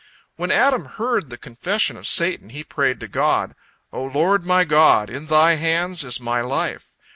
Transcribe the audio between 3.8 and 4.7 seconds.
"O Lord my